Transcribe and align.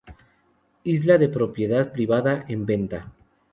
Isla 0.93 1.19
de 1.19 1.29
propiedad 1.29 1.91
privada 1.91 2.43
en 2.47 2.65
venta. 2.65 3.13